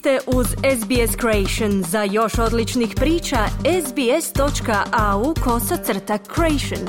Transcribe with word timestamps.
ste 0.00 0.18
uz 0.26 0.46
SBS 0.46 1.16
Creation. 1.20 1.82
Za 1.82 2.02
još 2.02 2.38
odličnih 2.38 2.92
priča, 2.96 3.38
sbs.au 3.86 5.34
kosacrta 5.44 6.18
creation. 6.34 6.88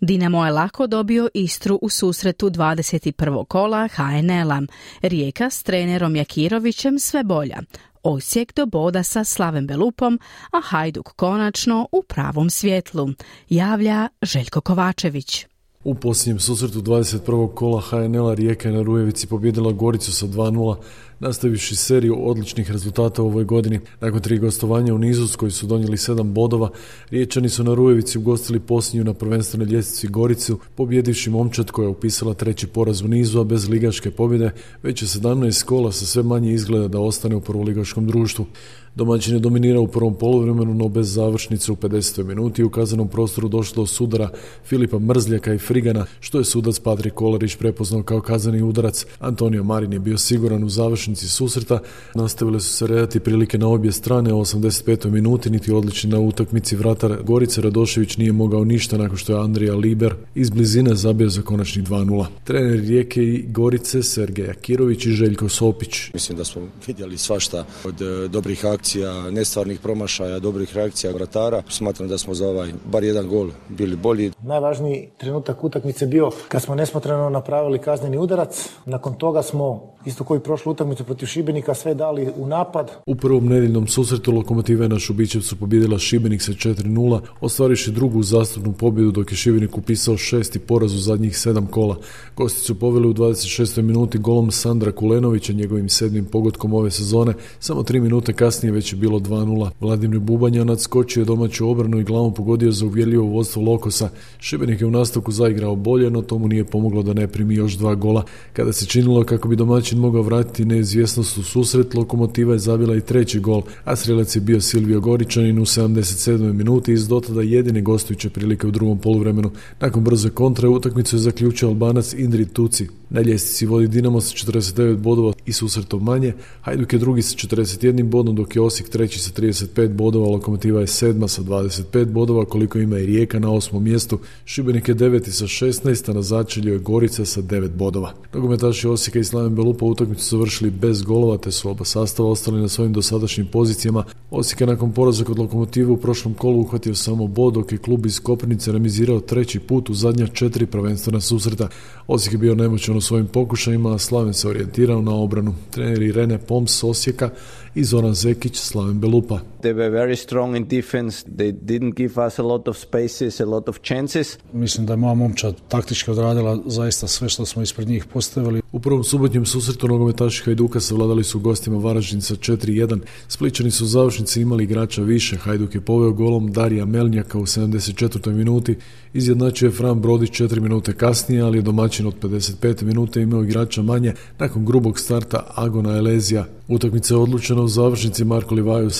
Dinamo 0.00 0.44
je 0.44 0.52
lako 0.52 0.86
dobio 0.86 1.28
Istru 1.34 1.78
u 1.82 1.88
susretu 1.88 2.50
21. 2.50 3.46
kola 3.46 3.88
HNL-a. 3.88 4.62
Rijeka 5.02 5.50
s 5.50 5.62
trenerom 5.62 6.16
Jakirovićem 6.16 6.98
sve 6.98 7.24
bolja. 7.24 7.58
Osijek 8.02 8.54
do 8.54 8.66
boda 8.66 9.02
sa 9.02 9.24
Slavem 9.24 9.66
Belupom, 9.66 10.20
a 10.52 10.60
Hajduk 10.60 11.12
konačno 11.16 11.88
u 11.92 12.02
pravom 12.02 12.50
svjetlu. 12.50 13.08
Javlja 13.48 14.08
Željko 14.22 14.60
Kovačević. 14.60 15.46
U 15.84 15.94
posljednjem 15.94 16.38
susretu 16.40 16.82
21. 16.82 17.54
kola 17.54 17.80
HNL-a 17.80 18.34
Rijeka 18.34 18.68
je 18.68 18.74
na 18.74 18.82
Rujevici 18.82 19.26
pobjedila 19.26 19.72
Goricu 19.72 20.12
sa 20.12 20.26
2-0, 20.26 20.76
nastavivši 21.20 21.76
seriju 21.76 22.28
odličnih 22.28 22.70
rezultata 22.70 23.22
u 23.22 23.26
ovoj 23.26 23.44
godini. 23.44 23.80
Nakon 24.00 24.20
tri 24.20 24.38
gostovanja 24.38 24.94
u 24.94 24.98
nizu 24.98 25.28
s 25.28 25.36
koji 25.36 25.50
su 25.50 25.66
donijeli 25.66 25.96
sedam 25.96 26.32
bodova, 26.34 26.70
Riječani 27.10 27.48
su 27.48 27.64
na 27.64 27.74
Rujevici 27.74 28.18
ugostili 28.18 28.60
posljednju 28.60 29.04
na 29.04 29.14
prvenstvenoj 29.14 29.66
ljestvici 29.66 30.08
Goricu, 30.08 30.58
pobjedivši 30.74 31.30
momčad 31.30 31.70
koja 31.70 31.84
je 31.84 31.90
upisala 31.90 32.34
treći 32.34 32.66
poraz 32.66 33.02
u 33.02 33.08
nizu, 33.08 33.40
a 33.40 33.44
bez 33.44 33.68
ligaške 33.68 34.10
pobjede, 34.10 34.50
već 34.82 35.02
je 35.02 35.08
17 35.08 35.64
kola 35.64 35.92
sa 35.92 36.06
sve 36.06 36.22
manje 36.22 36.52
izgleda 36.52 36.88
da 36.88 37.00
ostane 37.00 37.36
u 37.36 37.40
prvoligaškom 37.40 38.06
društvu. 38.06 38.46
Domaćin 38.94 39.34
je 39.34 39.40
dominirao 39.40 39.82
u 39.82 39.88
prvom 39.88 40.14
poluvremenu, 40.14 40.74
no 40.74 40.88
bez 40.88 41.14
završnice 41.14 41.72
u 41.72 41.76
50. 41.76 42.24
minuti 42.24 42.64
u 42.64 42.70
kazanom 42.70 43.08
prostoru 43.08 43.48
došlo 43.48 43.82
do 43.82 43.86
sudara 43.86 44.28
Filipa 44.64 44.98
Mrzljaka 44.98 45.54
i 45.54 45.58
Frigana, 45.74 46.06
što 46.20 46.38
je 46.38 46.44
sudac 46.44 46.78
Patrik 46.78 47.14
Kolarić 47.14 47.56
prepoznao 47.56 48.02
kao 48.02 48.20
kazani 48.20 48.62
udarac. 48.62 49.06
Antonio 49.18 49.62
Marin 49.62 49.92
je 49.92 49.98
bio 49.98 50.18
siguran 50.18 50.64
u 50.64 50.68
završnici 50.68 51.28
susreta, 51.28 51.78
nastavile 52.14 52.60
su 52.60 52.76
se 52.76 52.86
redati 52.86 53.20
prilike 53.20 53.58
na 53.58 53.68
obje 53.68 53.92
strane 53.92 54.32
u 54.32 54.40
85. 54.40 55.10
minuti, 55.10 55.50
niti 55.50 55.72
odlični 55.72 56.10
na 56.10 56.18
utakmici 56.18 56.76
vratar 56.76 57.22
Gorice 57.22 57.60
Radošević 57.60 58.16
nije 58.16 58.32
mogao 58.32 58.64
ništa 58.64 58.98
nakon 58.98 59.16
što 59.16 59.32
je 59.32 59.44
Andrija 59.44 59.74
Liber 59.74 60.14
iz 60.34 60.50
blizine 60.50 60.94
zabio 60.94 61.28
za 61.28 61.42
konačni 61.42 61.82
2-0. 61.82 62.26
Trener 62.44 62.80
Rijeke 62.80 63.22
i 63.22 63.44
Gorice 63.48 64.02
Sergeja 64.02 64.54
Kirović 64.54 65.06
i 65.06 65.10
Željko 65.10 65.48
Sopić. 65.48 66.12
Mislim 66.12 66.38
da 66.38 66.44
smo 66.44 66.62
vidjeli 66.86 67.18
svašta 67.18 67.64
od 67.84 68.02
e, 68.02 68.28
dobrih 68.28 68.64
akcija 68.64 68.94
akcija, 68.94 69.30
nestvarnih 69.30 69.80
promašaja, 69.80 70.38
dobrih 70.38 70.74
reakcija 70.74 71.12
vratara. 71.12 71.62
Smatram 71.68 72.08
da 72.08 72.18
smo 72.18 72.34
za 72.34 72.48
ovaj 72.48 72.72
bar 72.84 73.04
jedan 73.04 73.28
gol 73.28 73.50
bili 73.68 73.96
bolji. 73.96 74.30
Najvažniji 74.42 75.08
trenutak 75.18 75.63
utakmice 75.64 76.06
bio 76.06 76.30
kad 76.48 76.62
smo 76.62 76.74
nesmotreno 76.74 77.30
napravili 77.30 77.78
kazneni 77.78 78.18
udarac. 78.18 78.68
Nakon 78.84 79.14
toga 79.14 79.42
smo 79.42 79.94
isto 80.06 80.24
koji 80.24 80.40
prošlu 80.40 80.72
utakmicu 80.72 81.04
protiv 81.04 81.26
Šibenika 81.26 81.74
sve 81.74 81.94
dali 81.94 82.32
u 82.36 82.46
napad. 82.46 82.90
U 83.06 83.14
prvom 83.14 83.46
nedeljnom 83.46 83.86
susretu 83.86 84.32
Lokomotive 84.32 84.88
na 84.88 84.98
Šubićevcu 84.98 85.56
pobjedila 85.56 85.98
Šibenik 85.98 86.42
sa 86.42 86.52
4-0, 86.52 87.20
ostvariši 87.40 87.90
drugu 87.90 88.22
zastupnu 88.22 88.72
pobjedu 88.72 89.10
dok 89.10 89.32
je 89.32 89.36
Šibenik 89.36 89.78
upisao 89.78 90.16
šesti 90.16 90.58
poraz 90.58 90.94
u 90.94 90.98
zadnjih 90.98 91.38
sedam 91.38 91.66
kola. 91.66 91.96
Gosti 92.36 92.60
su 92.60 92.78
poveli 92.78 93.08
u 93.08 93.14
26. 93.14 93.82
minuti 93.82 94.18
golom 94.18 94.50
Sandra 94.50 94.92
Kulenovića 94.92 95.52
njegovim 95.52 95.88
sedmim 95.88 96.24
pogodkom 96.24 96.74
ove 96.74 96.90
sezone. 96.90 97.34
Samo 97.60 97.82
tri 97.82 98.00
minute 98.00 98.32
kasnije 98.32 98.72
već 98.72 98.92
je 98.92 98.96
bilo 98.96 99.18
2-0. 99.18 99.70
Vladimir 99.80 100.20
Bubanja 100.20 100.64
nadskočio 100.64 101.20
je 101.20 101.24
domaću 101.24 101.70
obranu 101.70 102.00
i 102.00 102.04
glavom 102.04 102.34
pogodio 102.34 102.72
za 102.72 102.86
uvjerljivo 102.86 103.26
vodstvo 103.26 103.62
Lokosa. 103.62 104.08
Šibenik 104.38 104.80
je 104.80 104.86
u 104.86 104.90
nastavku 104.90 105.32
zaigrao 105.54 105.76
bolje, 105.76 106.10
no 106.10 106.22
tomu 106.22 106.48
nije 106.48 106.64
pomoglo 106.64 107.02
da 107.02 107.12
ne 107.12 107.28
primi 107.28 107.54
još 107.54 107.76
dva 107.76 107.94
gola. 107.94 108.24
Kada 108.52 108.72
se 108.72 108.86
činilo 108.86 109.24
kako 109.24 109.48
bi 109.48 109.56
domaćin 109.56 109.98
mogao 109.98 110.22
vratiti 110.22 110.64
neizvjesnost 110.64 111.38
u 111.38 111.42
susret, 111.42 111.94
Lokomotiva 111.94 112.52
je 112.52 112.58
zabila 112.58 112.96
i 112.96 113.00
treći 113.00 113.40
gol, 113.40 113.62
a 113.84 113.96
strelac 113.96 114.36
je 114.36 114.40
bio 114.40 114.60
Silvio 114.60 115.00
Goričanin 115.00 115.58
u 115.58 115.64
77. 115.64 116.52
minuti 116.52 116.92
iz 116.92 117.08
dotada 117.08 117.42
jedine 117.42 117.82
gostujuće 117.82 118.30
prilike 118.30 118.66
u 118.66 118.70
drugom 118.70 118.98
poluvremenu. 118.98 119.50
Nakon 119.80 120.04
brze 120.04 120.30
kontre 120.30 120.68
utakmicu 120.68 121.16
je 121.16 121.20
zaključio 121.20 121.68
Albanac 121.68 122.12
Indri 122.12 122.44
Tuci. 122.46 122.88
Na 123.10 123.20
ljestvici 123.20 123.66
vodi 123.66 123.88
Dinamo 123.88 124.20
sa 124.20 124.34
49 124.34 124.96
bodova 124.96 125.32
i 125.46 125.52
susretom 125.52 126.04
manje, 126.04 126.32
Hajduk 126.60 126.92
je 126.92 126.98
drugi 126.98 127.22
sa 127.22 127.36
41 127.36 128.02
bodom, 128.02 128.36
dok 128.36 128.56
je 128.56 128.62
Osijek 128.62 128.88
treći 128.88 129.20
sa 129.20 129.30
35 129.30 129.88
bodova, 129.88 130.28
Lokomotiva 130.28 130.80
je 130.80 130.86
sedma 130.86 131.28
sa 131.28 131.42
25 131.42 132.04
bodova, 132.04 132.44
koliko 132.44 132.78
ima 132.78 132.98
i 132.98 133.06
Rijeka 133.06 133.38
na 133.38 133.52
osmom 133.52 133.84
mjestu, 133.84 134.18
Šibenik 134.44 134.88
je 134.88 134.94
deveti 134.94 135.32
sa 135.32 135.43
16, 135.46 136.10
a 136.10 136.12
na 136.12 136.22
začelju 136.22 136.72
je 136.72 136.78
Gorica 136.78 137.24
sa 137.24 137.42
9 137.42 137.68
bodova. 137.68 138.12
Nogometaši 138.32 138.88
Osijeka 138.88 139.18
i 139.18 139.24
Slaven 139.24 139.54
Belupa 139.54 139.84
utakmicu 139.84 140.24
su 140.24 140.38
vršili 140.38 140.70
bez 140.70 141.02
golova, 141.02 141.38
te 141.38 141.52
su 141.52 141.70
oba 141.70 141.84
sastava 141.84 142.28
ostali 142.28 142.60
na 142.60 142.68
svojim 142.68 142.92
dosadašnjim 142.92 143.46
pozicijama. 143.46 144.04
Osijek 144.30 144.60
je 144.60 144.66
nakon 144.66 144.92
poraza 144.92 145.24
kod 145.24 145.38
Lokomotive 145.38 145.92
u 145.92 145.96
prošlom 145.96 146.34
kolu 146.34 146.60
uhvatio 146.60 146.94
samo 146.94 147.26
bod, 147.26 147.54
dok 147.54 147.72
je 147.72 147.78
klub 147.78 148.06
iz 148.06 148.20
Koprivnice 148.20 148.72
remizirao 148.72 149.20
treći 149.20 149.58
put 149.58 149.90
u 149.90 149.94
zadnja 149.94 150.26
četiri 150.26 150.66
prvenstvena 150.66 151.20
susreta. 151.20 151.68
Osijek 152.06 152.32
je 152.32 152.38
bio 152.38 152.54
nemoćan 152.54 152.96
u 152.96 153.00
svojim 153.00 153.26
pokušajima, 153.26 153.94
a 153.94 153.98
Slaven 153.98 154.34
se 154.34 154.48
orijentirao 154.48 155.02
na 155.02 155.14
obranu. 155.14 155.54
Treneri 155.70 156.12
Rene 156.12 156.38
Poms 156.38 156.84
Osijeka 156.84 157.30
i 157.74 157.84
Zoran 157.84 158.14
Zekić 158.14 158.56
Slaven 158.56 159.00
Belupa. 159.00 159.40
They 159.64 159.72
were 159.72 159.90
very 159.90 160.16
strong 160.16 160.56
in 160.56 160.68
defense. 160.68 161.24
They 161.36 161.52
didn't 161.52 161.94
give 161.94 162.26
us 162.26 162.38
a 162.38 162.42
lot 162.42 162.68
of 162.68 162.76
spaces, 162.76 163.40
a 163.40 163.44
lot 163.44 163.68
of 163.68 163.78
chances. 163.82 164.38
Mislim 164.52 164.86
da 164.86 164.92
je 164.92 164.96
moja 164.96 165.14
momčad 165.14 165.56
taktički 165.68 166.10
odradila 166.10 166.58
zaista 166.66 167.06
sve 167.06 167.28
što 167.28 167.46
smo 167.46 167.62
ispred 167.62 167.88
njih 167.88 168.04
postavili. 168.04 168.62
U 168.72 168.80
prvom 168.80 169.04
subotnjem 169.04 169.46
susretu 169.46 169.88
nogometaši 169.88 170.44
Hajduka 170.44 170.80
savladali 170.80 171.24
su 171.24 171.40
gostima 171.40 171.78
Varaždin 171.78 172.22
sa 172.22 172.34
4-1. 172.34 172.98
Spličani 173.28 173.70
su 173.70 173.84
u 173.84 173.86
završnici 173.86 174.40
imali 174.40 174.64
igrača 174.64 175.02
više. 175.02 175.36
Hajduk 175.36 175.74
je 175.74 175.80
poveo 175.80 176.12
golom 176.12 176.52
Darija 176.52 176.84
Melnjaka 176.84 177.38
u 177.38 177.46
74. 177.46 178.32
minuti. 178.32 178.76
Izjednačio 179.12 179.66
je 179.66 179.72
Fran 179.72 180.00
Brodić 180.00 180.30
4 180.30 180.60
minute 180.60 180.92
kasnije, 180.92 181.42
ali 181.42 181.58
je 181.58 181.62
domaćin 181.62 182.06
od 182.06 182.14
55. 182.22 182.82
minute 182.82 183.20
imao 183.20 183.44
igrača 183.44 183.82
manje 183.82 184.14
nakon 184.38 184.64
grubog 184.64 184.98
starta 184.98 185.46
Agona 185.54 185.96
Elezija. 185.96 186.46
Utakmica 186.68 187.14
je 187.14 187.18
odlučena 187.18 187.62
u 187.62 187.68
završnici 187.68 188.24
Marko 188.24 188.54
Livaju 188.54 188.86
u 188.86 188.90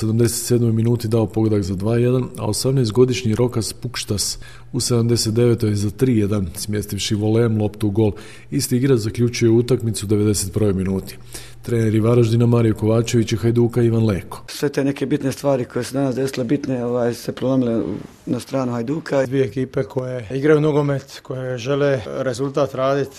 77. 0.59 0.73
minuti 0.73 1.09
dao 1.09 1.27
pogodak 1.27 1.63
za 1.63 1.75
2-1, 1.75 2.27
a 2.39 2.47
18-godišnji 2.47 3.35
Rokas 3.35 3.73
Pukštas 3.73 4.39
u 4.73 4.81
79. 4.81 5.67
je 5.67 5.75
za 5.75 5.91
3-1 5.91 6.47
smjestivši 6.55 7.15
volem 7.15 7.61
loptu 7.61 7.89
u 7.89 7.91
gol. 7.91 8.13
Isti 8.51 8.77
igrač 8.77 8.99
zaključuje 8.99 9.51
utakmicu 9.51 10.07
u 10.07 10.09
91. 10.09 10.75
minuti. 10.75 11.17
Treneri 11.65 12.01
Varaždina 12.01 12.47
Mario 12.47 12.75
Kovačević 12.75 13.33
i 13.33 13.37
Hajduka 13.37 13.83
Ivan 13.83 14.07
Leko. 14.07 14.45
Sve 14.49 14.69
te 14.69 14.85
neke 14.85 15.07
bitne 15.07 15.33
stvari 15.33 15.65
koje 15.65 15.85
su 15.85 15.95
danas 15.95 16.15
desile 16.15 16.45
bitne 16.45 16.85
ovaj, 16.85 17.15
se 17.15 17.33
prelomile 17.33 17.83
na 18.27 18.41
stranu 18.41 18.73
Hajduka. 18.73 19.27
Dvije 19.27 19.45
ekipe 19.45 19.83
koje 19.83 20.29
igraju 20.31 20.61
nogomet, 20.61 21.21
koje 21.23 21.59
žele 21.59 22.01
rezultat 22.07 22.75
raditi 22.75 23.17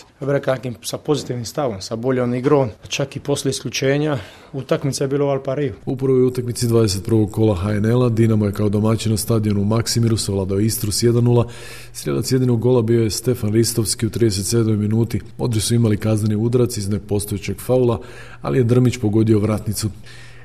sa 0.81 0.97
pozitivnim 0.97 1.45
stavom, 1.45 1.81
sa 1.81 1.95
boljom 1.95 2.33
igrom, 2.33 2.69
čak 2.87 3.15
i 3.15 3.19
poslije 3.19 3.49
isključenja. 3.49 4.17
Utakmica 4.53 5.03
je 5.03 5.07
bilo 5.07 5.25
u 5.25 5.29
Alpariju. 5.29 5.73
U 5.85 5.97
prvoj 5.97 6.23
utakmici 6.23 6.67
21. 6.67 7.31
kola 7.31 7.55
HNL-a 7.55 8.09
Dinamo 8.09 8.45
je 8.45 8.51
kao 8.51 8.69
domaćin 8.69 9.11
na 9.11 9.17
stadionu 9.17 9.61
u 9.61 9.65
Maksimiru 9.65 10.17
savladao 10.17 10.59
Istru 10.59 10.91
s 10.91 11.03
1-0. 11.03 11.45
Strelac 11.93 12.31
jedinog 12.31 12.59
gola 12.59 12.81
bio 12.81 13.03
je 13.03 13.09
Stefan 13.09 13.53
Ristovski 13.53 14.05
u 14.05 14.09
37. 14.09 14.77
minuti. 14.77 15.21
Odri 15.37 15.61
su 15.61 15.75
imali 15.75 15.97
kazneni 15.97 16.35
udarac 16.35 16.77
iz 16.77 16.89
nepostojećeg 16.89 17.59
faula, 17.59 17.99
ali 18.45 18.57
je 18.57 18.63
Drmić 18.63 18.97
pogodio 18.97 19.39
vratnicu. 19.39 19.89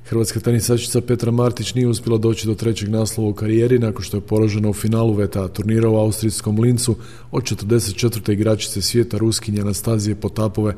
Hrvatska 0.04 0.40
tenisačica 0.40 1.00
Petra 1.00 1.30
Martić 1.30 1.74
nije 1.74 1.88
uspjela 1.88 2.18
doći 2.18 2.46
do 2.46 2.54
trećeg 2.54 2.88
naslova 2.88 3.30
u 3.30 3.34
karijeri 3.34 3.78
nakon 3.78 4.02
što 4.02 4.16
je 4.16 4.20
poražena 4.20 4.68
u 4.68 4.72
finalu 4.72 5.12
VTA 5.12 5.48
turnira 5.48 5.88
u 5.88 5.96
austrijskom 5.96 6.60
Lincu 6.60 6.96
od 7.30 7.42
44. 7.42 8.32
igračice 8.32 8.82
svijeta 8.82 9.18
Ruskinje 9.18 9.60
Anastazije 9.60 10.14
Potapove 10.14 10.74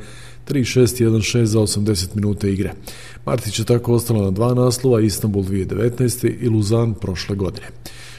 3-6-1-6 0.48 1.44
za 1.44 1.60
80 1.60 2.08
minuta 2.14 2.48
igre. 2.48 2.72
Martić 3.26 3.58
je 3.58 3.64
tako 3.64 3.94
ostala 3.94 4.24
na 4.24 4.30
dva 4.30 4.54
naslova, 4.54 5.00
Istanbul 5.00 5.42
2019. 5.42 6.36
i 6.40 6.48
Luzan 6.48 6.94
prošle 6.94 7.36
godine. 7.36 7.66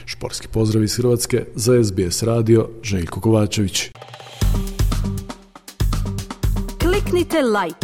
Šporski 0.04 0.48
pozdrav 0.48 0.84
iz 0.84 0.96
Hrvatske 0.96 1.44
za 1.54 1.84
SBS 1.84 2.22
radio 2.22 2.68
Željko 2.82 3.20
Kovačević. 3.20 3.90
Kliknite 6.78 7.38
like, 7.42 7.83